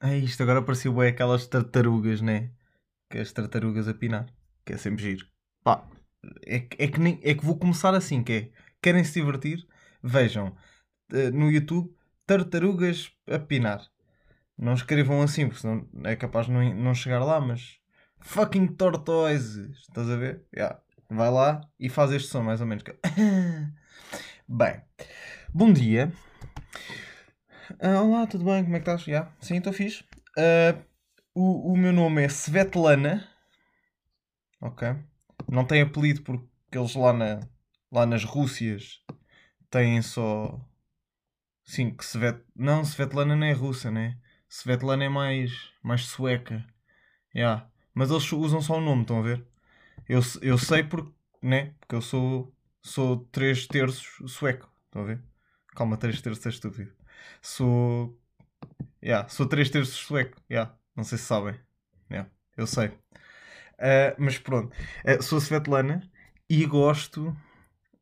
É 0.00 0.16
isto, 0.18 0.42
agora 0.42 0.62
pareceu 0.62 0.92
bem 0.92 1.08
aquelas 1.08 1.46
tartarugas, 1.46 2.20
né? 2.20 2.50
Que 3.10 3.18
as 3.18 3.32
tartarugas 3.32 3.88
a 3.88 3.94
pinar. 3.94 4.26
Que 4.64 4.74
é 4.74 4.76
sempre 4.76 5.02
giro. 5.02 5.26
Pá, 5.64 5.88
é, 6.44 6.60
que- 6.60 6.82
é, 6.82 6.88
que, 6.88 7.00
nem, 7.00 7.20
é 7.22 7.34
que 7.34 7.44
vou 7.44 7.58
começar 7.58 7.94
assim, 7.94 8.22
que 8.22 8.32
é... 8.32 8.50
Querem 8.82 9.02
se 9.04 9.14
divertir? 9.20 9.66
Vejam 10.02 10.54
eh, 11.12 11.30
no 11.30 11.50
YouTube 11.50 11.92
tartarugas 12.26 13.10
a 13.28 13.38
pinar. 13.38 13.80
Não 14.58 14.74
escrevam 14.74 15.20
assim, 15.20 15.46
porque 15.46 15.60
senão 15.60 15.86
é 16.04 16.16
capaz 16.16 16.46
de 16.46 16.52
não, 16.52 16.74
não 16.74 16.94
chegar 16.94 17.22
lá, 17.22 17.40
mas... 17.40 17.78
Fucking 18.20 18.68
tortoises! 18.68 19.78
Estás 19.80 20.08
a 20.08 20.16
ver? 20.16 20.44
Yeah. 20.54 20.80
Vai 21.10 21.30
lá 21.30 21.60
e 21.78 21.88
faz 21.88 22.10
este 22.10 22.28
som, 22.28 22.42
mais 22.42 22.60
ou 22.60 22.66
menos. 22.66 22.82
Bem, 24.48 24.80
bom 25.52 25.72
dia. 25.72 26.12
Ah, 27.80 28.00
olá, 28.00 28.26
tudo 28.26 28.44
bem? 28.44 28.64
Como 28.64 28.76
é 28.76 28.80
que 28.80 28.90
estás? 28.90 29.02
Já? 29.02 29.30
Sim, 29.40 29.58
estou 29.58 29.72
fixe. 29.72 30.04
Ah, 30.38 30.76
o, 31.34 31.72
o 31.72 31.76
meu 31.76 31.92
nome 31.92 32.22
é 32.22 32.28
Svetlana. 32.28 33.28
Ok. 34.60 34.88
Não 35.48 35.64
tem 35.64 35.82
apelido 35.82 36.22
porque 36.22 36.48
eles 36.72 36.94
lá, 36.94 37.12
na, 37.12 37.40
lá 37.92 38.06
nas 38.06 38.24
Rússias 38.24 39.02
têm 39.70 40.00
só. 40.00 40.58
Sim, 41.64 41.90
que 41.90 42.04
Svet... 42.04 42.40
Não, 42.54 42.82
Svetlana 42.84 43.36
não 43.36 43.46
é 43.46 43.52
russa, 43.52 43.90
né? 43.90 44.16
Svetlana 44.48 45.04
é 45.04 45.08
mais, 45.08 45.70
mais 45.82 46.06
sueca. 46.06 46.64
Yeah. 47.34 47.68
Mas 47.94 48.10
eles 48.10 48.30
usam 48.32 48.60
só 48.60 48.78
o 48.78 48.80
nome, 48.80 49.02
estão 49.02 49.18
a 49.18 49.22
ver? 49.22 49.46
Eu, 50.08 50.20
eu 50.42 50.58
sei 50.58 50.82
porque, 50.82 51.12
né? 51.42 51.74
Porque 51.80 51.94
eu 51.94 52.02
sou, 52.02 52.54
sou 52.82 53.18
3 53.32 53.66
terços 53.66 54.32
sueco. 54.32 54.70
Estão 54.86 55.02
a 55.02 55.06
ver? 55.06 55.22
Calma, 55.74 55.96
3 55.96 56.20
terços 56.20 56.46
é 56.46 56.48
estúpido. 56.50 56.92
Sou. 57.42 58.18
Yeah, 59.02 59.28
sou 59.28 59.46
3 59.46 59.70
terços 59.70 59.94
sueco. 59.96 60.40
Yeah, 60.50 60.74
não 60.94 61.04
sei 61.04 61.18
se 61.18 61.24
sabem. 61.24 61.58
Yeah, 62.10 62.30
eu 62.56 62.66
sei. 62.66 62.92
Ah, 63.78 64.14
mas 64.18 64.38
pronto. 64.38 64.74
Ah, 65.04 65.20
sou 65.22 65.40
Svetlana 65.40 66.02
e 66.48 66.64
gosto. 66.66 67.36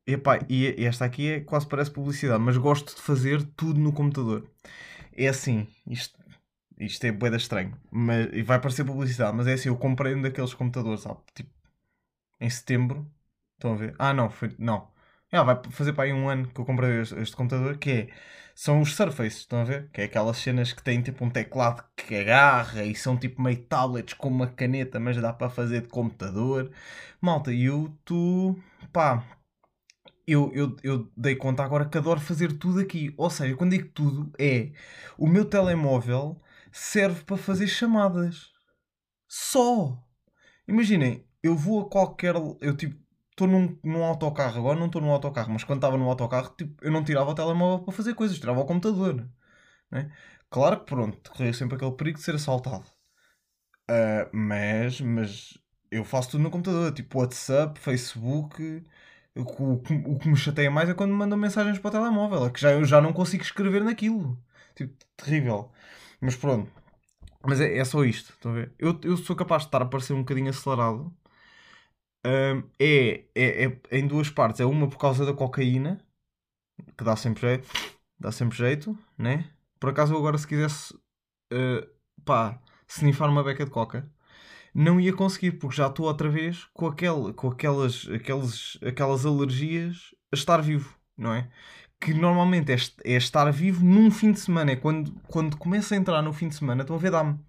Epá, 0.07 0.39
e 0.47 0.85
esta 0.85 1.03
aqui 1.05 1.27
é, 1.29 1.39
quase 1.39 1.67
parece 1.67 1.89
publicidade, 1.89 2.41
mas 2.43 2.57
gosto 2.57 2.95
de 2.95 3.01
fazer 3.01 3.43
tudo 3.55 3.79
no 3.79 3.91
computador. 3.91 4.47
É 5.13 5.27
assim, 5.27 5.67
isto, 5.87 6.19
isto 6.79 7.03
é 7.05 7.11
boeda 7.11 7.37
estranho, 7.37 7.73
mas, 7.91 8.29
e 8.33 8.41
vai 8.43 8.59
parecer 8.59 8.83
publicidade, 8.85 9.35
mas 9.35 9.47
é 9.47 9.53
assim, 9.53 9.69
eu 9.69 9.77
comprei 9.77 10.15
um 10.15 10.21
daqueles 10.21 10.53
computadores, 10.53 11.01
sabe? 11.01 11.19
Tipo, 11.33 11.51
em 12.39 12.49
setembro. 12.49 13.09
Estão 13.55 13.73
a 13.73 13.75
ver? 13.77 13.95
Ah, 13.99 14.13
não, 14.13 14.29
foi. 14.29 14.53
Não. 14.59 14.91
Ah, 15.31 15.43
vai 15.43 15.59
fazer 15.71 15.93
para 15.93 16.05
aí 16.05 16.13
um 16.13 16.29
ano 16.29 16.47
que 16.49 16.59
eu 16.59 16.65
comprei 16.65 17.01
este, 17.01 17.15
este 17.19 17.35
computador, 17.35 17.77
que 17.77 17.91
é. 17.91 18.09
São 18.55 18.79
os 18.81 18.95
Surface, 18.95 19.39
estão 19.39 19.59
a 19.61 19.63
ver? 19.65 19.89
Que 19.91 20.01
é 20.01 20.03
aquelas 20.05 20.37
cenas 20.37 20.71
que 20.73 20.81
têm 20.83 21.01
tipo 21.01 21.25
um 21.25 21.29
teclado 21.29 21.83
que 21.95 22.15
agarra 22.15 22.83
e 22.85 22.95
são 22.95 23.17
tipo 23.17 23.41
meio 23.41 23.57
tablets 23.65 24.13
com 24.13 24.29
uma 24.29 24.47
caneta, 24.47 24.99
mas 24.99 25.17
dá 25.21 25.33
para 25.33 25.49
fazer 25.49 25.81
de 25.81 25.89
computador. 25.89 26.71
Malta, 27.21 27.51
e 27.53 27.65
eu 27.65 27.93
tu. 28.05 28.57
pá. 28.93 29.23
Eu, 30.27 30.51
eu, 30.55 30.75
eu 30.83 31.11
dei 31.15 31.35
conta 31.35 31.63
agora 31.63 31.85
que 31.85 31.97
adoro 31.97 32.19
fazer 32.19 32.53
tudo 32.53 32.79
aqui. 32.79 33.13
Ou 33.17 33.29
seja, 33.29 33.55
quando 33.55 33.71
digo 33.71 33.89
tudo, 33.89 34.31
é. 34.39 34.71
O 35.17 35.27
meu 35.27 35.45
telemóvel 35.45 36.41
serve 36.75 37.23
para 37.23 37.37
fazer 37.37 37.67
chamadas. 37.67 38.51
Só! 39.27 39.97
Imaginem, 40.67 41.25
eu 41.41 41.55
vou 41.55 41.81
a 41.81 41.89
qualquer. 41.89 42.35
Eu 42.59 42.75
tipo, 42.75 42.99
estou 43.31 43.47
num, 43.47 43.77
num 43.83 44.03
autocarro, 44.03 44.59
agora 44.59 44.77
não 44.77 44.87
estou 44.87 45.01
num 45.01 45.11
autocarro, 45.11 45.53
mas 45.53 45.63
quando 45.63 45.77
estava 45.77 45.97
no 45.97 46.09
autocarro, 46.09 46.53
tipo, 46.57 46.83
eu 46.83 46.91
não 46.91 47.03
tirava 47.03 47.31
o 47.31 47.35
telemóvel 47.35 47.85
para 47.85 47.93
fazer 47.93 48.13
coisas, 48.13 48.39
tirava 48.39 48.59
o 48.59 48.65
computador. 48.65 49.25
Né? 49.89 50.11
Claro 50.49 50.79
que 50.81 50.85
pronto, 50.85 51.31
corria 51.31 51.53
sempre 51.53 51.75
aquele 51.75 51.91
perigo 51.93 52.17
de 52.17 52.23
ser 52.23 52.35
assaltado. 52.35 52.85
Ah, 53.87 54.29
mas, 54.33 54.99
mas 54.99 55.57
eu 55.91 56.03
faço 56.03 56.31
tudo 56.31 56.43
no 56.43 56.51
computador, 56.51 56.91
tipo 56.93 57.19
WhatsApp, 57.19 57.79
Facebook. 57.79 58.83
O 59.35 60.17
que 60.19 60.29
me 60.29 60.37
chateia 60.37 60.71
mais 60.71 60.89
é 60.89 60.93
quando 60.93 61.11
me 61.11 61.17
mandam 61.17 61.37
mensagens 61.37 61.77
para 61.79 61.89
o 61.89 61.91
telemóvel, 61.91 62.45
é 62.47 62.49
que 62.49 62.59
já, 62.59 62.71
eu 62.71 62.85
já 62.85 63.01
não 63.01 63.13
consigo 63.13 63.43
escrever 63.43 63.83
naquilo. 63.83 64.41
Tipo, 64.75 64.93
terrível. 65.17 65.71
Mas 66.21 66.35
pronto. 66.35 66.71
Mas 67.45 67.61
é, 67.61 67.77
é 67.77 67.85
só 67.85 68.03
isto, 68.03 68.31
estão 68.33 68.51
a 68.51 68.55
ver? 68.55 68.73
Eu, 68.79 68.99
eu 69.03 69.17
sou 69.17 69.35
capaz 69.35 69.63
de 69.63 69.67
estar 69.67 69.81
a 69.81 69.85
parecer 69.85 70.13
um 70.13 70.19
bocadinho 70.19 70.49
acelerado. 70.49 71.13
Ahm, 72.25 72.63
é, 72.79 73.25
é, 73.35 73.65
é 73.91 73.99
em 73.99 74.07
duas 74.07 74.29
partes. 74.29 74.59
É 74.59 74.65
uma 74.65 74.87
por 74.89 74.97
causa 74.97 75.25
da 75.25 75.33
cocaína, 75.33 76.03
que 76.97 77.03
dá 77.03 77.15
sempre 77.15 77.41
jeito, 77.41 77.69
dá 78.19 78.31
sempre 78.31 78.57
jeito, 78.57 78.97
né? 79.17 79.49
Por 79.79 79.89
acaso 79.89 80.13
eu 80.13 80.17
agora 80.17 80.37
se 80.37 80.47
quisesse, 80.47 80.97
ah, 81.51 81.87
pá, 82.23 82.59
snifar 82.87 83.29
uma 83.29 83.43
beca 83.43 83.65
de 83.65 83.71
coca, 83.71 84.09
não 84.73 84.99
ia 84.99 85.13
conseguir, 85.13 85.53
porque 85.53 85.75
já 85.77 85.87
estou 85.87 86.05
outra 86.07 86.29
vez 86.29 86.65
com, 86.73 86.87
aquele, 86.87 87.33
com 87.33 87.49
aquelas, 87.49 88.07
aqueles, 88.09 88.77
aquelas 88.85 89.25
alergias 89.25 90.13
a 90.31 90.35
estar 90.35 90.61
vivo, 90.61 90.97
não 91.17 91.33
é? 91.33 91.49
Que 91.99 92.13
normalmente 92.13 92.71
é, 92.71 92.75
é 93.03 93.17
estar 93.17 93.51
vivo 93.51 93.83
num 93.85 94.11
fim 94.11 94.31
de 94.31 94.39
semana. 94.39 94.71
É 94.71 94.75
quando, 94.75 95.11
quando 95.27 95.57
começa 95.57 95.95
a 95.95 95.97
entrar 95.97 96.21
no 96.21 96.33
fim 96.33 96.49
de 96.49 96.55
semana, 96.55 96.81
estão 96.83 96.95
a 96.95 96.99
ver, 96.99 97.11
dá-me. 97.11 97.39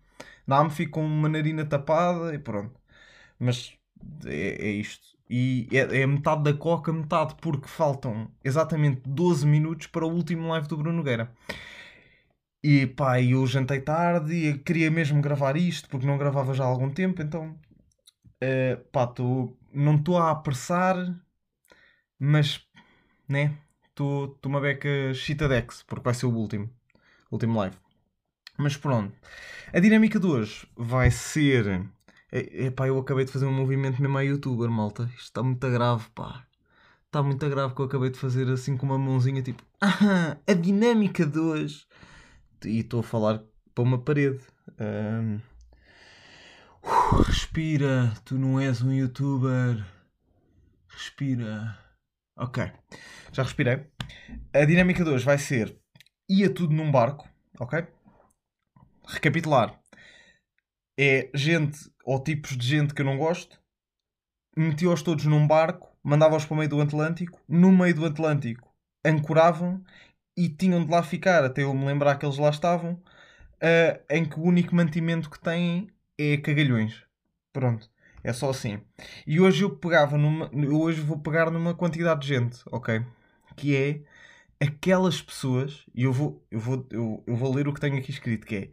Dá-me, 0.46 0.70
fico 0.70 0.92
com 0.92 1.06
uma 1.06 1.28
narina 1.28 1.64
tapada 1.66 2.34
e 2.34 2.38
pronto. 2.38 2.80
Mas 3.38 3.74
é, 4.26 4.68
é 4.68 4.70
isto. 4.72 5.06
E 5.28 5.68
é, 5.72 6.02
é 6.02 6.06
metade 6.06 6.44
da 6.44 6.54
coca, 6.54 6.92
metade 6.92 7.34
porque 7.40 7.68
faltam 7.68 8.30
exatamente 8.44 9.02
12 9.06 9.46
minutos 9.46 9.88
para 9.88 10.06
o 10.06 10.12
último 10.12 10.48
live 10.48 10.68
do 10.68 10.76
Bruno 10.76 10.98
Nogueira. 10.98 11.32
E 12.62 12.86
pá, 12.86 13.20
eu 13.22 13.46
jantei 13.46 13.80
tarde 13.80 14.34
e 14.34 14.58
queria 14.58 14.90
mesmo 14.90 15.22
gravar 15.22 15.56
isto 15.56 15.88
porque 15.88 16.06
não 16.06 16.18
gravava 16.18 16.52
já 16.54 16.64
há 16.64 16.66
algum 16.66 16.90
tempo, 16.90 17.22
então 17.22 17.56
eh, 18.40 18.76
pá, 18.92 19.06
tô, 19.06 19.56
não 19.72 19.96
estou 19.96 20.18
a 20.18 20.30
apressar, 20.30 20.96
mas 22.18 22.66
né, 23.28 23.58
estou 23.96 24.38
uma 24.44 24.60
beca 24.60 25.14
Chitadex 25.14 25.82
porque 25.84 26.04
vai 26.04 26.12
ser 26.12 26.26
o 26.26 26.34
último, 26.34 26.70
último 27.30 27.58
live. 27.58 27.76
Mas 28.58 28.76
pronto, 28.76 29.14
a 29.72 29.80
dinâmica 29.80 30.20
de 30.20 30.26
hoje 30.26 30.66
vai 30.76 31.10
ser. 31.10 31.88
Epá, 32.30 32.88
eu 32.88 32.98
acabei 32.98 33.24
de 33.24 33.32
fazer 33.32 33.46
um 33.46 33.52
movimento 33.52 34.00
mesmo 34.00 34.18
a 34.18 34.22
youtuber, 34.22 34.70
malta. 34.70 35.04
Isto 35.14 35.24
está 35.24 35.42
muito 35.42 35.70
grave, 35.70 36.04
pá. 36.14 36.44
Está 37.06 37.22
muito 37.22 37.48
grave 37.48 37.74
que 37.74 37.80
eu 37.80 37.86
acabei 37.86 38.10
de 38.10 38.18
fazer 38.18 38.48
assim 38.50 38.76
com 38.76 38.86
uma 38.86 38.98
mãozinha 38.98 39.42
tipo. 39.42 39.62
Ah, 39.80 40.36
a 40.46 40.52
dinâmica 40.54 41.24
de 41.26 41.38
hoje. 41.38 41.86
E 42.64 42.80
estou 42.80 43.00
a 43.00 43.02
falar 43.02 43.42
para 43.74 43.84
uma 43.84 43.98
parede. 43.98 44.40
Ahm, 44.78 45.40
uh, 46.82 47.22
respira, 47.22 48.12
tu 48.24 48.38
não 48.38 48.58
és 48.58 48.82
um 48.82 48.92
youtuber. 48.92 49.84
Respira. 50.88 51.85
Ok, 52.38 52.70
já 53.32 53.42
respirei. 53.42 53.86
A 54.52 54.64
dinâmica 54.64 55.02
de 55.02 55.10
hoje 55.10 55.24
vai 55.24 55.38
ser: 55.38 55.76
ia 56.28 56.52
tudo 56.52 56.74
num 56.74 56.90
barco, 56.90 57.28
ok? 57.58 57.86
Recapitular: 59.06 59.80
é 60.98 61.30
gente 61.34 61.90
ou 62.04 62.22
tipos 62.22 62.56
de 62.56 62.66
gente 62.66 62.94
que 62.94 63.02
eu 63.02 63.06
não 63.06 63.16
gosto, 63.16 63.60
meti-os 64.56 65.02
todos 65.02 65.24
num 65.24 65.46
barco, 65.46 65.96
mandava-os 66.02 66.44
para 66.44 66.54
o 66.54 66.56
meio 66.58 66.68
do 66.68 66.80
Atlântico, 66.80 67.40
no 67.48 67.72
meio 67.72 67.94
do 67.94 68.06
Atlântico 68.06 68.66
ancoravam 69.06 69.82
e 70.36 70.48
tinham 70.48 70.84
de 70.84 70.90
lá 70.90 71.02
ficar 71.02 71.44
até 71.44 71.62
eu 71.62 71.72
me 71.72 71.86
lembrar 71.86 72.16
que 72.16 72.26
eles 72.26 72.38
lá 72.38 72.50
estavam, 72.50 73.00
ah, 73.60 74.00
em 74.10 74.24
que 74.24 74.38
o 74.38 74.42
único 74.42 74.74
mantimento 74.74 75.30
que 75.30 75.38
têm 75.38 75.88
é 76.18 76.36
cagalhões. 76.38 77.04
Pronto, 77.52 77.88
é 78.26 78.32
só 78.32 78.50
assim. 78.50 78.80
E 79.26 79.40
hoje 79.40 79.62
eu 79.62 79.70
pegava 79.76 80.18
numa. 80.18 80.50
Hoje 80.52 81.00
vou 81.00 81.18
pegar 81.18 81.50
numa 81.50 81.74
quantidade 81.74 82.22
de 82.22 82.28
gente, 82.28 82.58
ok? 82.72 83.02
Que 83.56 83.76
é 83.76 84.02
aquelas 84.66 85.22
pessoas, 85.22 85.86
e 85.94 86.02
eu 86.02 86.12
vou, 86.12 86.44
eu 86.50 86.58
vou, 86.58 86.86
eu, 86.90 87.24
eu 87.26 87.36
vou 87.36 87.54
ler 87.54 87.68
o 87.68 87.74
que 87.74 87.80
tenho 87.80 87.96
aqui 87.98 88.10
escrito, 88.10 88.46
que 88.46 88.56
é 88.56 88.70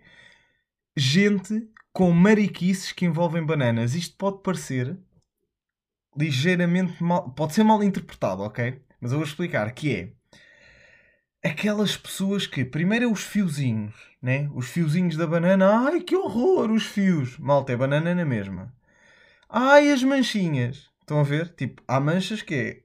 gente 0.98 1.70
com 1.94 2.12
mariquices 2.12 2.92
que 2.92 3.06
envolvem 3.06 3.46
bananas. 3.46 3.94
Isto 3.94 4.18
pode 4.18 4.42
parecer 4.42 4.98
ligeiramente 6.18 7.02
mal, 7.04 7.30
pode 7.32 7.54
ser 7.54 7.64
mal 7.64 7.84
interpretado, 7.84 8.42
ok? 8.44 8.82
Mas 9.00 9.12
eu 9.12 9.20
vou 9.20 9.28
explicar, 9.28 9.72
que 9.74 10.16
é 11.44 11.50
aquelas 11.50 11.96
pessoas 11.96 12.48
que 12.48 12.66
primeiro 12.66 13.06
é 13.06 13.08
os 13.08 13.22
fiozinhos, 13.24 13.94
né? 14.22 14.50
Os 14.56 14.68
fiozinhos 14.70 15.16
da 15.18 15.28
banana, 15.28 15.86
ai 15.88 16.02
que 16.02 16.16
horror, 16.16 16.72
os 16.72 16.86
fios. 16.88 17.38
Malta, 17.38 17.74
é 17.74 17.78
banana 17.78 18.16
na 18.16 18.26
mesma. 18.26 18.74
Ai, 19.54 19.92
as 19.92 20.04
manchinhas. 20.04 20.90
Estão 21.00 21.20
a 21.20 21.24
ver? 21.24 21.54
Tipo, 21.56 21.82
há 21.88 22.00
manchas 22.00 22.42
que 22.42 22.84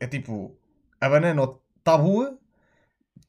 é, 0.00 0.04
é 0.04 0.06
tipo, 0.06 0.58
a 1.00 1.08
banana 1.08 1.42
está 1.78 1.96
boa, 1.96 2.36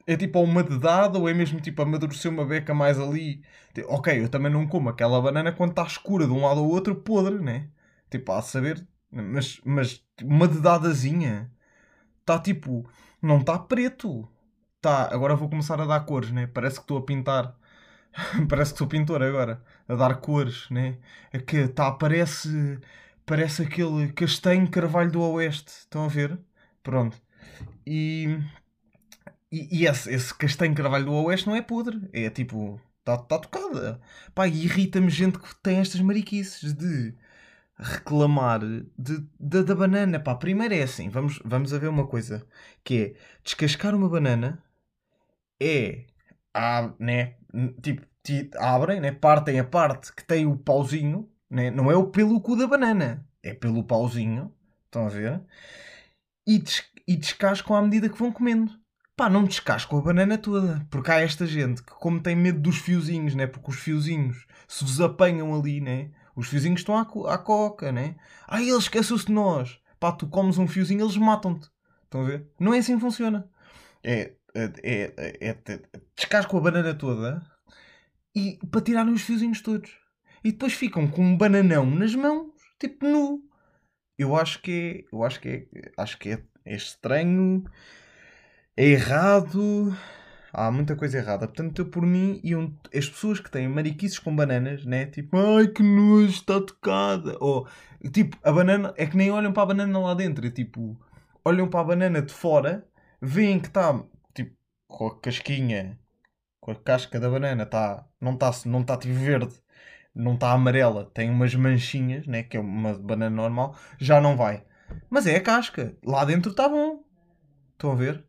é 0.07 0.17
tipo 0.17 0.41
uma 0.41 0.63
dedada 0.63 1.19
ou 1.19 1.29
é 1.29 1.33
mesmo 1.33 1.61
tipo 1.61 1.81
amadurecer 1.81 2.31
uma 2.31 2.45
beca 2.45 2.73
mais 2.73 2.99
ali? 2.99 3.43
Tipo, 3.73 3.93
ok, 3.93 4.23
eu 4.23 4.29
também 4.29 4.51
não 4.51 4.67
como 4.67 4.89
aquela 4.89 5.21
banana 5.21 5.51
quando 5.53 5.71
está 5.71 5.83
escura 5.83 6.25
de 6.27 6.33
um 6.33 6.43
lado 6.45 6.61
ao 6.61 6.67
outro, 6.69 6.95
podre, 6.95 7.39
né? 7.43 7.69
Tipo, 8.09 8.31
a 8.33 8.41
saber, 8.41 8.87
mas, 9.11 9.61
mas 9.65 10.03
uma 10.23 10.47
dedadazinha 10.47 11.51
está 12.21 12.39
tipo, 12.39 12.89
não 13.21 13.39
está 13.39 13.59
preto. 13.59 14.29
Tá, 14.81 15.13
agora 15.13 15.35
vou 15.35 15.49
começar 15.49 15.81
a 15.81 15.85
dar 15.85 16.01
cores, 16.01 16.31
né? 16.31 16.47
Parece 16.47 16.77
que 16.77 16.83
estou 16.83 16.99
a 16.99 17.03
pintar. 17.05 17.58
parece 18.49 18.73
que 18.73 18.79
sou 18.79 18.87
pintor 18.87 19.21
agora, 19.23 19.63
a 19.87 19.95
dar 19.95 20.15
cores, 20.15 20.69
né? 20.69 20.97
É 21.31 21.39
que 21.39 21.67
tá, 21.67 21.91
parece, 21.91 22.79
parece 23.25 23.63
aquele 23.63 24.11
castanho 24.13 24.69
carvalho 24.69 25.11
do 25.11 25.21
oeste. 25.21 25.69
Estão 25.71 26.05
a 26.05 26.07
ver? 26.07 26.39
Pronto. 26.83 27.21
E 27.85 28.39
e, 29.51 29.81
e 29.81 29.87
esse, 29.87 30.11
esse 30.13 30.33
castanho 30.33 30.75
carvalho 30.75 31.05
do 31.05 31.13
Oeste 31.13 31.47
não 31.47 31.55
é 31.55 31.61
podre. 31.61 31.99
É 32.13 32.29
tipo. 32.29 32.79
Está 32.99 33.17
tá 33.17 33.39
tocada. 33.39 33.99
Pá, 34.35 34.47
irrita-me 34.47 35.09
gente 35.09 35.39
que 35.39 35.55
tem 35.63 35.79
estas 35.79 36.01
mariquices 36.01 36.73
de 36.73 37.15
reclamar 37.77 38.59
de, 38.61 39.19
de, 39.39 39.63
da 39.63 39.75
banana. 39.75 40.19
Pá, 40.19 40.35
primeiro 40.35 40.73
é 40.73 40.83
assim. 40.83 41.09
Vamos, 41.09 41.39
vamos 41.45 41.73
a 41.73 41.79
ver 41.79 41.87
uma 41.89 42.07
coisa. 42.07 42.45
Que 42.83 43.15
é 43.15 43.15
descascar 43.43 43.95
uma 43.95 44.09
banana 44.09 44.63
é. 45.59 46.05
Né? 46.99 47.35
Tipo, 47.81 48.05
abrem, 48.57 48.99
né? 48.99 49.11
partem 49.11 49.59
a 49.59 49.63
parte 49.63 50.13
que 50.13 50.23
tem 50.23 50.45
o 50.45 50.57
pauzinho. 50.57 51.29
Né? 51.49 51.71
Não 51.71 51.91
é 51.91 51.95
o 51.95 52.07
pelo 52.07 52.39
cu 52.41 52.55
da 52.55 52.67
banana. 52.67 53.25
É 53.41 53.53
pelo 53.53 53.83
pauzinho. 53.83 54.53
Estão 54.85 55.05
a 55.05 55.09
ver? 55.09 55.41
E, 56.47 56.59
des 56.59 56.83
e 57.07 57.15
descascam 57.15 57.75
à 57.75 57.81
medida 57.81 58.09
que 58.09 58.17
vão 58.17 58.31
comendo 58.31 58.79
pá, 59.19 59.29
não 59.29 59.43
descasco 59.43 59.97
a 59.97 60.01
banana 60.01 60.37
toda. 60.37 60.87
Porque 60.89 61.11
há 61.11 61.19
esta 61.19 61.45
gente 61.45 61.83
que, 61.83 61.91
como 61.91 62.21
tem 62.21 62.37
medo 62.37 62.61
dos 62.61 62.77
fiozinhos, 62.77 63.35
né? 63.35 63.45
Porque 63.45 63.69
os 63.69 63.75
fiozinhos 63.75 64.47
se 64.65 64.85
vos 64.85 65.01
apanham 65.01 65.53
ali, 65.53 65.81
né? 65.81 66.11
Os 66.33 66.47
fiozinhos 66.47 66.79
estão 66.79 66.95
à, 66.95 67.01
à 67.33 67.37
coca, 67.37 67.91
né? 67.91 68.15
Ah, 68.47 68.61
ele 68.61 68.71
esqueceu-se 68.71 69.25
de 69.25 69.33
nós. 69.33 69.77
Pá, 69.99 70.13
tu 70.13 70.25
comes 70.25 70.57
um 70.57 70.69
fiozinho, 70.69 71.03
eles 71.03 71.17
matam-te. 71.17 71.69
Estão 72.05 72.21
a 72.21 72.23
ver? 72.23 72.47
Não 72.57 72.73
é 72.73 72.77
assim 72.77 72.95
que 72.95 73.01
funciona. 73.01 73.45
É, 74.01 74.35
é, 74.83 75.13
é, 75.21 75.49
é, 75.49 75.49
é 75.49 75.79
descasco 76.15 76.57
a 76.57 76.61
banana 76.61 76.93
toda 76.93 77.41
e 78.35 78.59
para 78.71 78.81
tirarem 78.81 79.13
os 79.13 79.21
fiozinhos 79.21 79.61
todos. 79.61 79.91
E 80.43 80.51
depois 80.51 80.73
ficam 80.73 81.07
com 81.07 81.21
um 81.21 81.37
bananão 81.37 81.85
nas 81.85 82.15
mãos, 82.15 82.51
tipo 82.79 83.05
nu. 83.05 83.43
Eu 84.17 84.35
acho 84.35 84.61
que 84.61 85.05
é, 85.11 85.15
eu 85.15 85.23
acho 85.23 85.39
que 85.39 85.49
é, 85.49 85.91
acho 85.97 86.17
que 86.17 86.29
é, 86.31 86.43
é 86.65 86.75
estranho 86.75 87.63
é 88.79 88.85
errado. 88.85 89.93
Há 90.53 90.71
muita 90.71 90.95
coisa 90.95 91.17
errada. 91.17 91.47
Portanto, 91.47 91.79
eu, 91.79 91.85
por 91.89 92.05
mim, 92.05 92.39
iam, 92.43 92.73
as 92.95 93.09
pessoas 93.09 93.39
que 93.39 93.51
têm 93.51 93.67
mariquices 93.67 94.17
com 94.17 94.33
bananas, 94.33 94.85
né? 94.85 95.05
Tipo, 95.05 95.37
ai 95.37 95.67
que 95.67 95.83
nojo, 95.83 96.29
está 96.29 96.61
tocada. 96.61 97.35
Ou, 97.41 97.67
tipo, 98.13 98.37
a 98.41 98.51
banana, 98.53 98.93
é 98.97 99.05
que 99.05 99.17
nem 99.17 99.31
olham 99.31 99.51
para 99.51 99.63
a 99.63 99.65
banana 99.67 99.99
lá 99.99 100.13
dentro. 100.13 100.47
É, 100.47 100.49
tipo, 100.49 100.97
olham 101.43 101.67
para 101.67 101.81
a 101.81 101.83
banana 101.83 102.21
de 102.21 102.33
fora, 102.33 102.87
veem 103.21 103.59
que 103.59 103.67
está, 103.67 104.01
com 104.89 105.07
a 105.07 105.19
casquinha, 105.19 105.97
com 106.59 106.71
a 106.71 106.75
casca 106.75 107.19
da 107.19 107.29
banana, 107.29 107.65
tá, 107.65 108.05
não 108.19 108.33
está 108.33 108.51
não 108.65 108.83
tá, 108.83 108.97
tipo, 108.97 109.13
verde, 109.13 109.55
não 110.13 110.33
está 110.33 110.51
amarela, 110.51 111.05
tem 111.13 111.29
umas 111.29 111.55
manchinhas, 111.55 112.27
né? 112.27 112.43
Que 112.43 112.57
é 112.57 112.59
uma 112.59 112.93
banana 112.97 113.35
normal, 113.35 113.77
já 113.99 114.19
não 114.19 114.35
vai. 114.35 114.65
Mas 115.09 115.27
é 115.27 115.37
a 115.37 115.41
casca. 115.41 115.95
Lá 116.03 116.25
dentro 116.25 116.51
está 116.51 116.67
bom. 116.67 117.03
Estão 117.73 117.91
a 117.91 117.95
ver? 117.95 118.25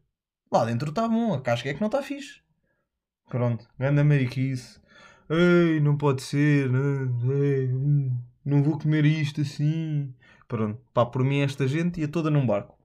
Lá 0.52 0.64
dentro 0.64 0.90
está 0.90 1.08
bom, 1.08 1.34
a 1.34 1.40
casca 1.40 1.68
é 1.70 1.74
que 1.74 1.80
não 1.80 1.88
está 1.88 2.02
fixe. 2.02 2.40
Pronto, 3.28 3.66
grande 3.78 4.02
mariquice. 4.02 4.80
Ei, 5.28 5.80
não 5.80 5.96
pode 5.96 6.22
ser, 6.22 6.68
não, 6.68 7.32
ei, 7.32 7.68
hum, 7.72 8.20
não 8.44 8.62
vou 8.62 8.78
comer 8.78 9.04
isto 9.06 9.40
assim. 9.40 10.14
Pronto, 10.48 10.80
pá, 10.92 11.06
por 11.06 11.24
mim 11.24 11.40
esta 11.40 11.66
gente 11.68 12.00
ia 12.00 12.08
toda 12.08 12.30
num 12.30 12.46
barco. 12.46 12.79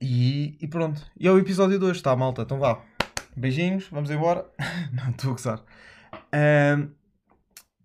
E, 0.00 0.56
e 0.60 0.66
pronto, 0.66 1.04
e 1.18 1.28
é 1.28 1.30
o 1.30 1.38
episódio 1.38 1.78
2, 1.78 1.98
está 1.98 2.16
malta, 2.16 2.42
então 2.42 2.58
vá. 2.58 2.82
Beijinhos, 3.36 3.88
vamos 3.88 4.10
embora. 4.10 4.50
não, 4.92 5.10
estou 5.10 5.30
a 5.30 5.34
gozar. 5.34 5.64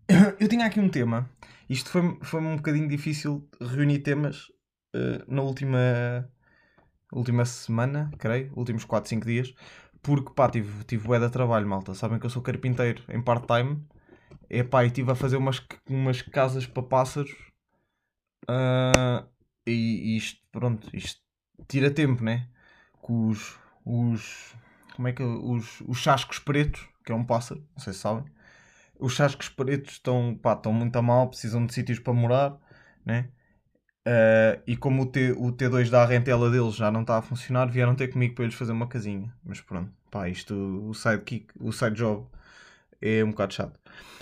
Eu 0.39 0.47
tinha 0.47 0.65
aqui 0.65 0.79
um 0.79 0.89
tema. 0.89 1.29
Isto 1.69 1.89
foi, 1.89 2.17
foi 2.21 2.41
um 2.41 2.55
bocadinho 2.55 2.87
difícil 2.87 3.47
reunir 3.59 3.99
temas 3.99 4.49
uh, 4.95 5.23
na 5.27 5.41
última 5.41 6.29
última 7.11 7.45
semana, 7.45 8.11
creio, 8.17 8.51
últimos 8.55 8.83
4, 8.83 9.09
5 9.09 9.25
dias, 9.25 9.53
porque 10.01 10.33
pá, 10.33 10.49
tive, 10.49 10.83
tive 10.83 11.07
bué 11.07 11.19
de 11.19 11.29
trabalho, 11.29 11.67
malta. 11.67 11.93
Sabem 11.93 12.19
que 12.19 12.25
eu 12.25 12.29
sou 12.29 12.41
carpinteiro 12.41 13.03
em 13.09 13.21
part-time. 13.21 13.83
É 14.49 14.63
pá, 14.63 14.83
e 14.83 14.87
estive 14.87 15.11
a 15.11 15.15
fazer 15.15 15.37
umas, 15.37 15.65
umas 15.89 16.21
casas 16.21 16.67
para 16.67 16.83
pássaros. 16.83 17.31
Uh, 18.49 19.25
e, 19.65 20.17
isto, 20.17 20.39
pronto, 20.51 20.87
isto 20.93 21.19
tira 21.67 21.91
tempo, 21.91 22.23
né? 22.23 22.47
Com 23.01 23.27
os, 23.29 23.57
os, 23.85 24.55
como 24.95 25.07
é 25.07 25.13
que 25.13 25.23
os, 25.23 25.81
os 25.81 25.97
chascos 25.97 26.39
pretos, 26.39 26.87
que 27.03 27.11
é 27.11 27.15
um 27.15 27.23
pássaro, 27.23 27.63
não 27.75 27.83
sei 27.83 27.93
se 27.93 27.99
sabem. 27.99 28.25
Os 28.99 29.13
chascos 29.13 29.49
pretos 29.49 29.93
estão, 29.93 30.37
pá, 30.41 30.53
estão 30.53 30.71
muito 30.73 30.95
a 30.95 31.01
mal, 31.01 31.29
precisam 31.29 31.65
de 31.65 31.73
sítios 31.73 31.99
para 31.99 32.13
morar, 32.13 32.57
né? 33.05 33.29
Uh, 34.07 34.61
e 34.67 34.77
como 34.77 35.01
o, 35.01 35.05
T, 35.07 35.31
o 35.31 35.51
T2 35.51 35.89
da 35.89 36.05
rentela 36.05 36.51
deles 36.51 36.75
já 36.75 36.91
não 36.91 37.01
está 37.01 37.17
a 37.17 37.21
funcionar, 37.23 37.65
vieram 37.65 37.95
ter 37.95 38.07
comigo 38.09 38.35
para 38.35 38.43
eles 38.43 38.55
fazer 38.55 38.71
uma 38.71 38.87
casinha. 38.87 39.33
Mas 39.43 39.61
pronto, 39.61 39.91
pá, 40.11 40.29
isto, 40.29 40.53
o 40.87 40.93
sidekick, 40.93 41.47
o 41.59 41.71
side 41.71 41.95
job 41.95 42.27
é 43.01 43.23
um 43.23 43.31
bocado 43.31 43.53
chato. 43.53 43.79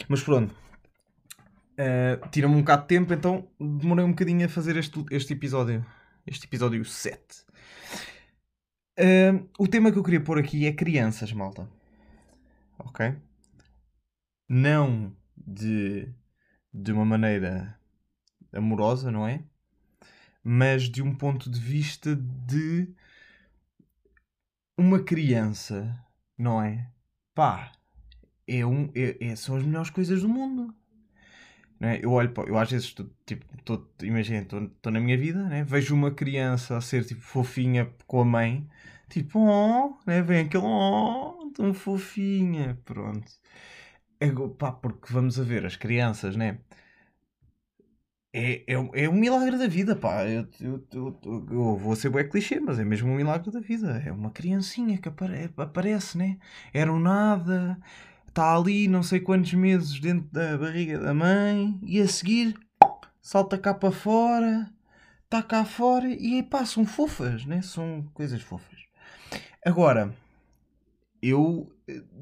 Mas 0.08 0.22
pronto, 0.24 0.54
uh, 0.54 2.30
tira-me 2.32 2.56
um 2.56 2.60
bocado 2.60 2.84
de 2.84 2.88
tempo, 2.88 3.14
então 3.14 3.48
demorei 3.60 4.06
um 4.06 4.12
bocadinho 4.12 4.46
a 4.46 4.50
fazer 4.50 4.78
este, 4.78 5.04
este 5.12 5.34
episódio. 5.34 5.86
Este 6.26 6.46
episódio 6.46 6.84
7. 6.84 7.46
Uh, 9.00 9.50
o 9.58 9.68
tema 9.68 9.92
que 9.92 9.98
eu 9.98 10.04
queria 10.04 10.24
pôr 10.24 10.38
aqui 10.38 10.66
é 10.66 10.74
crianças, 10.74 11.32
malta. 11.34 11.70
Ok? 12.80 13.16
Não 14.48 15.16
de, 15.36 16.14
de 16.74 16.92
uma 16.92 17.06
maneira 17.06 17.80
amorosa, 18.54 19.12
não 19.12 19.28
é? 19.28 19.44
mas 20.44 20.84
de 20.84 21.02
um 21.02 21.16
ponto 21.16 21.50
de 21.50 21.60
vista 21.60 22.16
de 22.16 22.94
uma 24.78 25.02
criança, 25.02 25.98
não 26.38 26.62
é? 26.62 26.92
Pá, 27.34 27.72
é 28.46 28.66
um, 28.66 28.92
é, 28.94 29.18
é, 29.28 29.36
são 29.36 29.56
as 29.56 29.64
melhores 29.64 29.90
coisas 29.90 30.22
do 30.22 30.28
mundo. 30.28 30.76
Não 31.84 31.90
é? 31.90 32.00
Eu 32.02 32.12
olho 32.14 32.34
eu 32.48 32.58
às 32.58 32.72
vezes 32.72 32.88
estou, 32.88 33.10
tipo, 33.26 33.46
estou, 33.58 33.86
imagina, 34.02 34.42
estou, 34.42 34.92
na 34.92 35.02
minha 35.02 35.18
vida, 35.18 35.44
né? 35.50 35.66
vejo 35.66 35.94
uma 35.94 36.12
criança 36.12 36.78
a 36.78 36.82
ser 36.82 37.04
tipo 37.04 37.20
fofinha 37.22 37.94
com 38.08 38.22
a 38.22 38.26
mãe, 38.26 38.70
tipo, 39.10 39.40
oh, 39.40 39.98
né? 40.08 40.22
vem 40.22 40.46
aquele, 40.46 40.64
oh, 40.66 41.52
tão 41.54 41.74
fofinha, 41.74 42.80
pronto. 42.86 43.30
É, 44.20 44.28
pá, 44.58 44.72
porque 44.72 45.12
vamos 45.12 45.40
a 45.40 45.44
ver, 45.44 45.66
as 45.66 45.76
crianças, 45.76 46.36
né? 46.38 46.60
é, 48.34 48.64
é, 48.68 49.04
é 49.04 49.10
um 49.10 49.14
milagre 49.14 49.58
da 49.58 49.68
vida, 49.68 49.96
pá. 49.96 50.26
Eu, 50.26 50.48
eu, 50.60 50.84
eu, 50.94 51.48
eu 51.52 51.78
vou 51.78 51.96
ser 51.96 52.10
bem 52.10 52.28
clichê, 52.28 52.60
mas 52.60 52.80
é 52.80 52.84
mesmo 52.84 53.12
um 53.12 53.16
milagre 53.16 53.52
da 53.52 53.60
vida. 53.60 54.02
É 54.06 54.12
uma 54.12 54.32
criancinha 54.32 54.98
que 54.98 55.08
apare, 55.08 55.52
aparece, 55.56 56.18
né? 56.18 56.38
Era 56.74 56.92
um 56.92 57.00
nada, 57.00 57.78
está 58.34 58.56
ali 58.56 58.88
não 58.88 59.04
sei 59.04 59.20
quantos 59.20 59.54
meses 59.54 60.00
dentro 60.00 60.28
da 60.32 60.58
barriga 60.58 60.98
da 60.98 61.14
mãe 61.14 61.80
e 61.84 62.02
a 62.02 62.08
seguir 62.08 62.58
salta 63.22 63.58
cá 63.60 63.76
para 63.76 63.92
fora, 63.92 64.74
está 65.24 65.44
cá 65.44 65.64
fora 65.64 66.08
e 66.08 66.36
aí 66.36 66.44
pá, 66.44 66.66
são 66.66 66.84
fofas, 66.86 67.46
né? 67.46 67.62
São 67.62 68.10
coisas 68.14 68.42
fofas. 68.42 68.80
Agora, 69.64 70.14
eu. 71.22 71.72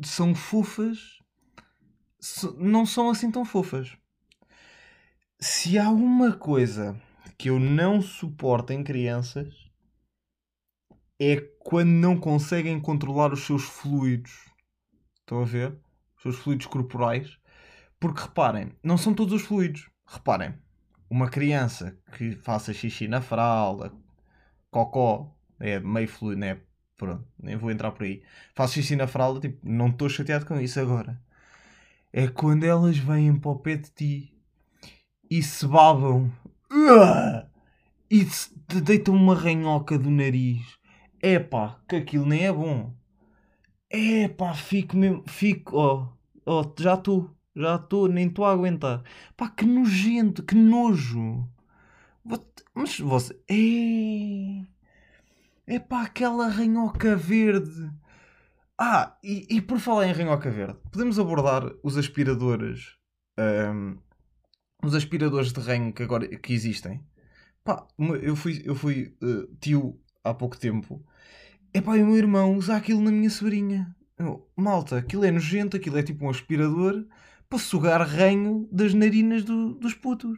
São 0.04 0.36
fofas. 0.36 1.20
Não 2.58 2.86
são 2.86 3.10
assim 3.10 3.32
tão 3.32 3.44
fofas 3.44 3.98
se 5.42 5.80
há 5.80 5.90
uma 5.90 6.34
coisa 6.34 6.96
que 7.36 7.50
eu 7.50 7.60
não 7.60 8.00
suporto 8.00 8.72
em 8.72 8.84
crianças 8.84 9.72
é 11.20 11.38
quando 11.60 11.90
não 11.90 12.16
conseguem 12.16 12.80
controlar 12.80 13.34
os 13.34 13.44
seus 13.44 13.64
fluidos. 13.64 14.32
Estão 15.20 15.42
a 15.42 15.46
ver? 15.46 15.76
Seus 16.22 16.38
fluidos 16.38 16.68
corporais. 16.68 17.38
Porque 18.00 18.22
reparem, 18.22 18.72
não 18.84 18.98
são 18.98 19.14
todos 19.14 19.34
os 19.34 19.42
fluidos. 19.42 19.90
Reparem, 20.06 20.54
uma 21.10 21.30
criança 21.30 21.98
que 22.18 22.36
faça 22.36 22.74
xixi 22.74 23.08
na 23.08 23.22
fralda, 23.22 23.92
cocó, 24.70 25.36
é 25.60 25.80
meio 25.80 26.08
fluido, 26.08 26.40
né? 26.40 26.60
Pronto, 26.98 27.28
nem 27.42 27.56
vou 27.56 27.72
entrar 27.72 27.92
por 27.92 28.04
aí. 28.04 28.24
Faço 28.56 28.76
xixi 28.76 28.96
na 28.96 29.08
fralda, 29.08 29.40
tipo, 29.40 29.60
não 29.64 29.88
estou 29.88 30.08
chateado 30.10 30.46
com 30.46 30.60
isso 30.60 30.80
agora. 30.80 31.22
É 32.14 32.28
quando 32.28 32.64
elas 32.64 32.98
vêm 32.98 33.36
para 33.36 33.52
o 33.52 33.60
pé 33.60 33.76
de 33.78 33.90
ti 33.92 34.34
e 35.30 35.42
se 35.42 35.66
babam 35.66 36.32
e 38.10 38.26
te 38.26 38.82
deitam 38.82 39.16
uma 39.16 39.34
ranhoca 39.36 39.98
do 39.98 40.10
nariz. 40.10 40.62
Epá, 41.22 41.80
que 41.88 41.96
aquilo 41.96 42.26
nem 42.26 42.46
é 42.46 42.52
bom. 42.52 42.94
Epá, 43.92 44.54
fico 44.54 44.96
mesmo. 44.98 45.24
Fico. 45.28 45.78
Ó, 45.78 46.08
oh, 46.46 46.62
oh, 46.62 46.82
já 46.82 46.94
estou. 46.96 47.30
Já 47.56 47.76
estou, 47.76 48.08
nem 48.08 48.28
estou 48.28 48.46
a 48.46 48.52
aguentar. 48.52 49.04
Pá, 49.36 49.50
que 49.50 49.66
nojento, 49.66 50.44
que 50.44 50.56
nojo. 50.56 51.48
Mas 52.74 53.00
você. 53.00 53.38
É. 53.50 54.66
Epá, 55.76 56.04
aquela 56.04 56.48
ranhoca 56.48 57.16
verde. 57.16 57.92
Ah, 58.78 59.18
e, 59.24 59.46
e 59.50 59.62
por 59.62 59.80
falar 59.80 60.08
em 60.08 60.14
ranhoca 60.14 60.50
verde, 60.50 60.80
podemos 60.92 61.20
abordar 61.20 61.72
os 61.84 61.98
aspiradores. 61.98 62.96
Um, 63.38 63.98
os 64.84 64.96
aspiradores 64.96 65.52
de 65.52 65.60
ranho 65.60 65.94
que 65.94 66.04
agora 66.04 66.28
que 66.28 66.54
existem. 66.54 67.04
Pá, 67.64 67.86
eu 68.22 68.36
fui, 68.36 68.62
eu 68.66 68.74
fui 68.74 69.16
uh, 69.22 69.56
tio 69.60 70.00
há 70.24 70.34
pouco 70.34 70.58
tempo. 70.58 71.06
Epá, 71.74 71.98
e 71.98 72.04
o 72.04 72.06
meu 72.06 72.18
irmão 72.18 72.56
usa 72.56 72.76
aquilo 72.76 73.02
na 73.02 73.12
minha 73.12 73.30
sobrinha. 73.30 73.96
Eu, 74.18 74.48
malta, 74.56 74.98
aquilo 74.98 75.24
é 75.26 75.32
nojento, 75.32 75.78
aquilo 75.78 75.98
é 75.98 76.04
tipo 76.04 76.26
um 76.26 76.30
aspirador 76.30 77.06
para 77.50 77.60
sugar 77.60 78.02
ranho 78.02 78.68
das 78.72 78.94
narinas 78.94 79.44
do, 79.44 79.74
dos 79.76 79.94
putos. 79.94 80.38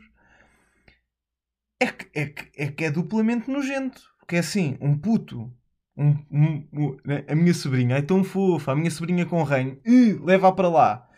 É 1.79 1.87
que, 1.87 2.07
é, 2.13 2.25
que, 2.27 2.51
é 2.55 2.67
que 2.67 2.83
é 2.85 2.91
duplamente 2.91 3.49
nojento. 3.49 4.01
Porque 4.19 4.35
é 4.35 4.39
assim, 4.39 4.77
um 4.79 4.97
puto. 4.97 5.51
Um, 5.97 6.09
um, 6.31 6.67
um, 6.73 6.97
né, 7.05 7.25
a 7.27 7.35
minha 7.35 7.53
sobrinha 7.53 7.97
é 7.97 8.01
tão 8.01 8.23
fofa, 8.23 8.71
a 8.71 8.75
minha 8.75 8.89
sobrinha 8.89 9.25
com 9.25 9.43
ranho, 9.43 9.79
uh, 9.85 10.25
leva 10.25 10.51
para 10.51 10.69
lá. 10.69 11.09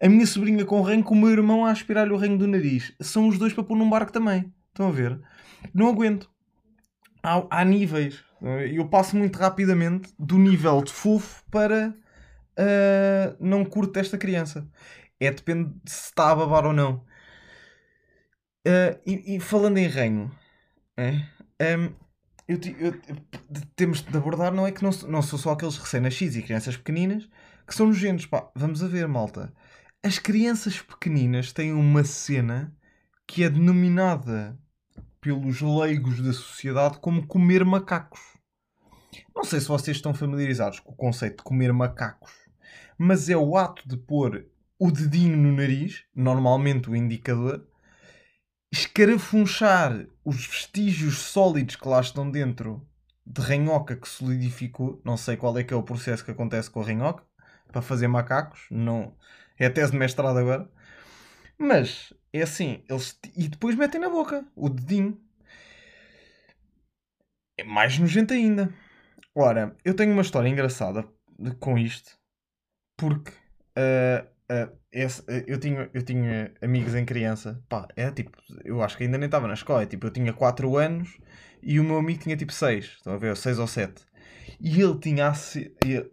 A 0.00 0.08
minha 0.08 0.26
sobrinha 0.26 0.64
com 0.64 0.80
ranho 0.80 1.04
com 1.04 1.14
o 1.14 1.18
meu 1.18 1.30
irmão 1.30 1.64
a 1.64 1.70
aspirar-lhe 1.70 2.12
o 2.12 2.16
ranho 2.16 2.38
do 2.38 2.48
nariz. 2.48 2.92
São 3.00 3.28
os 3.28 3.38
dois 3.38 3.52
para 3.52 3.62
pôr 3.64 3.76
num 3.76 3.88
barco 3.88 4.12
também. 4.12 4.52
Estão 4.68 4.88
a 4.88 4.90
ver? 4.90 5.20
Não 5.72 5.88
aguento. 5.88 6.30
Há, 7.22 7.46
há 7.50 7.64
níveis. 7.64 8.22
Eu 8.72 8.88
passo 8.88 9.16
muito 9.16 9.38
rapidamente 9.38 10.12
do 10.18 10.38
nível 10.38 10.82
de 10.82 10.92
fofo 10.92 11.44
para 11.50 11.94
uh, 12.58 13.36
não 13.38 13.64
curto 13.64 13.98
esta 13.98 14.16
criança. 14.16 14.66
É 15.18 15.30
depende 15.30 15.70
de 15.84 15.90
se 15.90 16.06
está 16.06 16.30
a 16.30 16.34
babar 16.34 16.66
ou 16.66 16.72
não. 16.72 17.04
Uh, 18.66 18.98
e, 19.06 19.36
e, 19.36 19.40
falando 19.40 19.78
em 19.78 19.86
reino, 19.86 20.30
é, 20.96 21.76
um, 21.76 21.94
eu, 22.48 22.58
eu, 22.78 22.94
temos 23.76 24.02
de 24.02 24.16
abordar, 24.16 24.52
não 24.52 24.66
é 24.66 24.72
que 24.72 24.82
não, 24.82 24.90
não 25.08 25.22
são 25.22 25.38
só 25.38 25.52
aqueles 25.52 25.76
recém-nascidos 25.76 26.36
e 26.36 26.42
crianças 26.42 26.76
pequeninas 26.76 27.28
que 27.66 27.74
são 27.74 27.86
nojentos. 27.86 28.26
Pá, 28.26 28.50
vamos 28.54 28.82
a 28.82 28.88
ver, 28.88 29.06
malta. 29.06 29.52
As 30.02 30.18
crianças 30.18 30.80
pequeninas 30.80 31.52
têm 31.52 31.72
uma 31.72 32.04
cena 32.04 32.74
que 33.26 33.44
é 33.44 33.50
denominada 33.50 34.58
pelos 35.20 35.60
leigos 35.60 36.20
da 36.20 36.32
sociedade 36.32 36.98
como 36.98 37.26
comer 37.26 37.64
macacos. 37.64 38.20
Não 39.34 39.44
sei 39.44 39.60
se 39.60 39.68
vocês 39.68 39.96
estão 39.96 40.14
familiarizados 40.14 40.80
com 40.80 40.92
o 40.92 40.96
conceito 40.96 41.38
de 41.38 41.42
comer 41.44 41.72
macacos, 41.72 42.32
mas 42.96 43.28
é 43.28 43.36
o 43.36 43.56
ato 43.56 43.88
de 43.88 43.96
pôr 43.96 44.46
o 44.78 44.90
dedinho 44.90 45.36
no 45.36 45.52
nariz, 45.52 46.04
normalmente 46.14 46.88
o 46.88 46.96
indicador, 46.96 47.66
escarafunchar 48.72 50.06
os 50.24 50.46
vestígios 50.46 51.18
sólidos 51.18 51.76
que 51.76 51.88
lá 51.88 52.00
estão 52.00 52.30
dentro 52.30 52.86
de 53.26 53.40
ranhoca 53.40 53.96
que 53.96 54.08
solidificou. 54.08 55.00
Não 55.04 55.16
sei 55.16 55.36
qual 55.36 55.56
é 55.58 55.64
que 55.64 55.74
é 55.74 55.76
o 55.76 55.82
processo 55.82 56.24
que 56.24 56.30
acontece 56.30 56.70
com 56.70 56.80
a 56.80 56.84
ranhoca 56.84 57.24
para 57.70 57.82
fazer 57.82 58.08
macacos. 58.08 58.66
Não 58.70 59.14
é 59.58 59.66
a 59.66 59.70
tese 59.70 59.92
de 59.92 59.98
mestrado 59.98 60.38
agora. 60.38 60.70
Mas 61.60 62.14
é 62.32 62.40
assim, 62.40 62.82
eles 62.88 63.20
e 63.36 63.46
depois 63.46 63.76
metem 63.76 64.00
na 64.00 64.08
boca 64.08 64.46
o 64.56 64.70
dedinho. 64.70 65.20
É 67.58 67.62
mais 67.62 67.98
nojento 67.98 68.32
ainda. 68.32 68.72
Ora, 69.34 69.76
eu 69.84 69.94
tenho 69.94 70.12
uma 70.12 70.22
história 70.22 70.48
engraçada 70.48 71.06
com 71.58 71.76
isto 71.76 72.18
porque 72.96 73.30
uh, 73.76 74.26
uh, 74.52 74.78
esse, 74.90 75.20
uh, 75.22 75.44
eu, 75.46 75.60
tinha, 75.60 75.90
eu 75.92 76.02
tinha 76.02 76.52
amigos 76.62 76.94
em 76.94 77.04
criança, 77.04 77.62
pá, 77.68 77.86
é 77.94 78.10
tipo, 78.10 78.38
eu 78.64 78.82
acho 78.82 78.96
que 78.96 79.04
ainda 79.04 79.18
nem 79.18 79.26
estava 79.26 79.46
na 79.46 79.54
escola, 79.54 79.82
é, 79.82 79.86
tipo, 79.86 80.06
eu 80.06 80.10
tinha 80.10 80.32
4 80.32 80.76
anos 80.78 81.18
e 81.62 81.78
o 81.78 81.84
meu 81.84 81.98
amigo 81.98 82.20
tinha 82.20 82.36
tipo 82.36 82.52
6, 82.52 82.84
estão 82.84 83.14
a 83.14 83.18
ver, 83.18 83.36
6 83.36 83.58
ou 83.58 83.66
7. 83.66 84.02
E 84.60 84.80
ele 84.80 84.98
tinha 84.98 85.32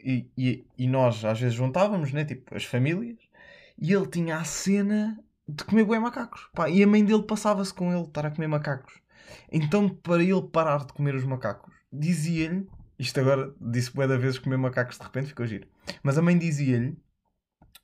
e, 0.04 0.28
e, 0.38 0.66
e 0.78 0.88
nós 0.88 1.24
às 1.26 1.40
vezes 1.40 1.56
juntávamos, 1.56 2.12
né, 2.14 2.26
tipo, 2.26 2.56
as 2.56 2.66
famílias, 2.66 3.18
e 3.78 3.94
ele 3.94 4.08
tinha 4.08 4.38
a 4.38 4.44
cena 4.44 5.18
de 5.48 5.64
comer 5.64 5.86
bué 5.86 6.00
macacos. 6.00 6.50
Pá, 6.54 6.70
e 6.70 6.84
a 6.84 6.88
mãe 6.88 7.04
dele 7.04 7.24
passava-se 7.24 7.74
com 7.74 7.92
ele 7.92 8.04
estar 8.04 8.26
a 8.26 8.32
comer 8.32 8.48
macacos. 8.48 8.94
Então, 9.52 9.90
para 9.90 10.24
ele 10.24 10.42
parar 10.42 10.86
de 10.86 10.94
comer 10.94 11.16
os 11.16 11.24
macacos, 11.24 11.74
dizia-lhe, 11.92 12.68
isto 13.00 13.20
agora 13.20 13.54
disse 13.60 13.92
bué 13.92 14.08
da 14.08 14.18
vezes 14.18 14.40
comer 14.40 14.58
macacos 14.58 14.98
de 14.98 15.04
repente 15.04 15.28
ficou 15.28 15.46
giro. 15.46 15.68
Mas 16.04 16.18
a 16.18 16.22
mãe 16.22 16.38
dizia-lhe 16.38 16.98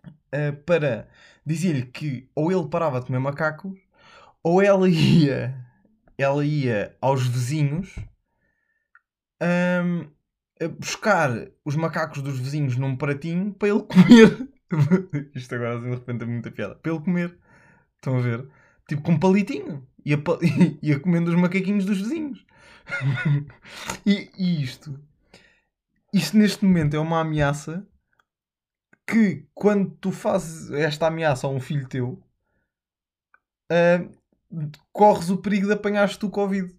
uh, 0.05 0.55
para 0.65 1.07
dizia-lhe 1.45 1.85
que 1.85 2.29
ou 2.35 2.51
ele 2.51 2.67
parava 2.69 2.99
de 2.99 3.07
comer 3.07 3.19
macacos 3.19 3.77
ou 4.41 4.61
ela 4.61 4.87
ia 4.89 5.55
ela 6.17 6.45
ia 6.45 6.95
aos 7.01 7.25
vizinhos 7.27 7.95
um, 9.41 10.09
buscar 10.79 11.31
os 11.65 11.75
macacos 11.75 12.21
dos 12.21 12.39
vizinhos 12.39 12.77
num 12.77 12.95
pratinho 12.95 13.53
para 13.53 13.69
ele 13.69 13.83
comer. 13.83 14.49
Isto 15.35 15.55
agora 15.55 15.79
de 15.79 15.89
repente 15.89 16.23
é 16.23 16.25
muita 16.25 16.51
piada. 16.51 16.75
Para 16.75 16.91
ele 16.91 17.01
comer. 17.01 17.37
Estão 18.03 18.17
a 18.17 18.21
ver? 18.21 18.45
Tipo 18.85 19.01
com 19.01 19.13
um 19.13 19.19
palitinho. 19.19 19.87
Ia, 20.05 20.21
ia 20.81 20.99
comendo 20.99 21.31
os 21.31 21.37
macaquinhos 21.37 21.85
dos 21.85 22.01
vizinhos. 22.01 22.45
e, 24.05 24.29
e 24.37 24.61
isto. 24.61 24.99
Isto 26.13 26.37
neste 26.37 26.65
momento 26.65 26.97
é 26.97 26.99
uma 26.99 27.21
ameaça 27.21 27.87
que 29.07 29.47
quando 29.53 29.89
tu 29.91 30.11
fazes 30.11 30.69
esta 30.71 31.07
ameaça 31.07 31.47
a 31.47 31.49
um 31.49 31.61
filho 31.61 31.87
teu, 31.87 32.21
uh, 33.71 34.11
corres 34.91 35.29
o 35.29 35.37
perigo 35.37 35.67
de 35.67 35.73
apanhares 35.73 36.17
tu 36.17 36.29
Covid. 36.29 36.75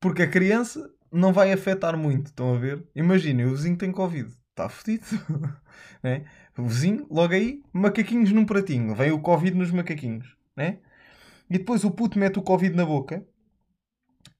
Porque 0.00 0.22
a 0.22 0.30
criança 0.30 0.92
não 1.12 1.32
vai 1.32 1.52
afetar 1.52 1.96
muito, 1.96 2.26
estão 2.26 2.52
a 2.52 2.58
ver? 2.58 2.84
Imaginem, 2.96 3.46
o 3.46 3.50
vizinho 3.50 3.78
tem 3.78 3.92
Covid, 3.92 4.28
está 4.50 4.68
fodido. 4.68 5.06
né? 6.02 6.24
O 6.56 6.64
vizinho, 6.64 7.06
logo 7.10 7.32
aí, 7.32 7.62
macaquinhos 7.72 8.32
num 8.32 8.44
pratinho, 8.44 8.94
vem 8.94 9.10
o 9.10 9.20
Covid 9.20 9.56
nos 9.56 9.70
macaquinhos. 9.70 10.36
Né? 10.56 10.78
E 11.48 11.58
depois 11.58 11.84
o 11.84 11.90
puto 11.90 12.18
mete 12.18 12.38
o 12.38 12.42
Covid 12.42 12.74
na 12.74 12.84
boca 12.84 13.26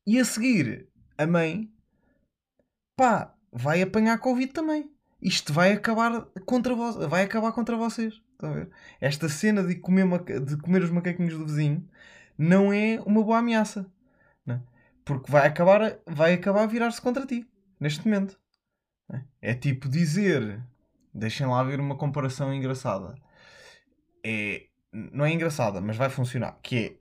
e 0.07 0.19
a 0.19 0.25
seguir 0.25 0.89
a 1.17 1.27
mãe, 1.27 1.71
pá, 2.97 3.35
vai 3.51 3.81
apanhar 3.83 4.19
Covid 4.19 4.53
também 4.53 4.93
isto 5.23 5.53
vai 5.53 5.73
acabar 5.73 6.27
contra 6.45 6.75
vós, 6.75 6.97
vai 6.97 7.23
acabar 7.23 7.53
contra 7.53 7.77
vocês. 7.77 8.21
A 8.41 8.51
ver? 8.51 8.69
Esta 9.01 9.29
cena 9.29 9.63
de 9.63 9.77
comer, 9.77 10.05
de 10.41 10.57
comer 10.57 10.83
os 10.83 10.91
macaquinhos 10.91 11.39
do 11.39 11.47
vizinho 11.47 11.89
não 12.37 12.73
é 12.73 13.01
uma 13.07 13.23
boa 13.23 13.39
ameaça. 13.39 13.87
Não? 14.45 14.57
É? 14.57 14.63
Porque 15.05 15.31
vai 15.31 15.47
acabar, 15.47 15.97
vai 16.07 16.35
acabar 16.35 16.65
a 16.65 16.67
virar-se 16.67 17.01
contra 17.01 17.25
ti, 17.25 17.49
neste 17.79 18.05
momento. 18.05 18.39
É? 19.13 19.51
é 19.53 19.55
tipo 19.55 19.89
dizer, 19.89 20.61
deixem 21.13 21.47
lá 21.47 21.63
ver 21.63 21.81
uma 21.81 21.97
comparação 21.97 22.53
engraçada. 22.53 23.15
É, 24.25 24.67
não 24.93 25.25
é 25.25 25.33
engraçada, 25.33 25.81
mas 25.81 25.97
vai 25.97 26.11
funcionar. 26.11 26.59
Que 26.63 26.99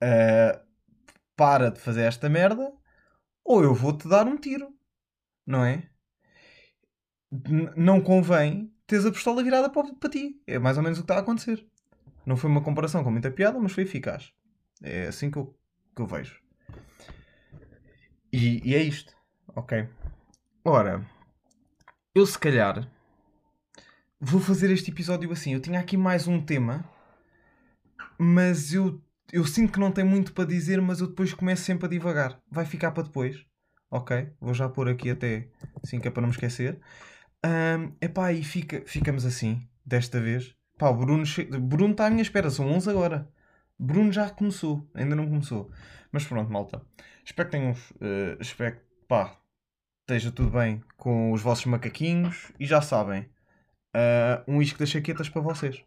é 0.00 0.56
uh, 0.56 0.60
para 1.36 1.70
de 1.70 1.80
fazer 1.80 2.02
esta 2.02 2.28
merda 2.28 2.72
ou 3.44 3.62
eu 3.62 3.74
vou-te 3.74 4.08
dar 4.08 4.26
um 4.26 4.36
tiro. 4.36 4.74
Não 5.46 5.64
é? 5.64 5.90
não 7.76 8.00
convém 8.00 8.72
teres 8.86 9.06
a 9.06 9.12
pistola 9.12 9.42
virada 9.42 9.70
para, 9.70 9.94
para 9.94 10.10
ti. 10.10 10.40
É 10.46 10.58
mais 10.58 10.76
ou 10.76 10.82
menos 10.82 10.98
o 10.98 11.02
que 11.02 11.04
está 11.04 11.16
a 11.16 11.20
acontecer. 11.20 11.64
Não 12.26 12.36
foi 12.36 12.50
uma 12.50 12.62
comparação 12.62 13.04
com 13.04 13.10
muita 13.10 13.30
piada, 13.30 13.58
mas 13.58 13.72
foi 13.72 13.84
eficaz. 13.84 14.32
É 14.82 15.06
assim 15.06 15.30
que 15.30 15.38
eu, 15.38 15.56
que 15.94 16.02
eu 16.02 16.06
vejo. 16.06 16.40
E, 18.32 18.68
e 18.68 18.74
é 18.74 18.82
isto. 18.82 19.14
Ok. 19.54 19.88
Ora, 20.64 21.04
eu 22.14 22.26
se 22.26 22.38
calhar 22.38 22.88
vou 24.20 24.40
fazer 24.40 24.70
este 24.70 24.90
episódio 24.90 25.30
assim. 25.32 25.54
Eu 25.54 25.60
tinha 25.60 25.80
aqui 25.80 25.96
mais 25.96 26.26
um 26.26 26.40
tema, 26.40 26.84
mas 28.18 28.74
eu, 28.74 29.00
eu 29.32 29.46
sinto 29.46 29.72
que 29.72 29.80
não 29.80 29.92
tem 29.92 30.04
muito 30.04 30.32
para 30.32 30.44
dizer, 30.44 30.80
mas 30.80 31.00
eu 31.00 31.06
depois 31.06 31.32
começo 31.32 31.62
sempre 31.62 31.86
a 31.86 31.88
divagar. 31.88 32.40
Vai 32.50 32.64
ficar 32.64 32.90
para 32.90 33.04
depois. 33.04 33.44
Ok? 33.90 34.32
Vou 34.40 34.54
já 34.54 34.68
pôr 34.68 34.88
aqui 34.88 35.10
até 35.10 35.48
assim 35.82 35.98
que 35.98 36.08
é 36.08 36.10
para 36.10 36.20
não 36.20 36.28
me 36.28 36.34
esquecer. 36.34 36.80
Um, 37.44 37.94
epá, 38.00 38.32
e 38.32 38.44
fica, 38.44 38.82
ficamos 38.86 39.24
assim, 39.24 39.66
desta 39.84 40.20
vez. 40.20 40.54
Pá, 40.78 40.90
o 40.90 40.96
Bruno, 40.96 41.24
che... 41.26 41.44
Bruno 41.44 41.92
está 41.92 42.06
à 42.06 42.10
minha 42.10 42.22
espera, 42.22 42.50
são 42.50 42.70
11 42.70 42.90
agora. 42.90 43.30
Bruno 43.78 44.12
já 44.12 44.28
começou, 44.30 44.88
ainda 44.94 45.16
não 45.16 45.26
começou. 45.26 45.70
Mas 46.12 46.24
pronto, 46.26 46.52
malta. 46.52 46.82
Espero 47.24 47.48
que 47.48 47.56
tenham. 47.56 47.72
Uh, 47.72 48.40
espero 48.40 48.78
pá, 49.08 49.39
esteja 50.10 50.32
tudo 50.32 50.50
bem 50.50 50.82
com 50.96 51.30
os 51.30 51.40
vossos 51.40 51.66
macaquinhos. 51.66 52.50
E 52.58 52.66
já 52.66 52.82
sabem, 52.82 53.22
uh, 53.94 54.42
um 54.48 54.60
isco 54.60 54.78
das 54.78 54.88
chaquetas 54.88 55.28
para 55.28 55.40
vocês. 55.40 55.84